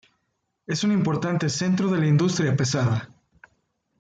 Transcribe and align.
Es 0.65 0.83
un 0.83 0.91
importante 0.91 1.47
centro 1.47 1.87
de 1.91 1.99
la 1.99 2.07
industria 2.07 2.55
pesada. 2.55 3.07